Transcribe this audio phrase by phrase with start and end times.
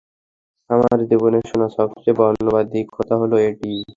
[0.69, 3.71] আমার জীবনে শোনা সবচেয়ে বর্ণবাদী কথা হলো এটি।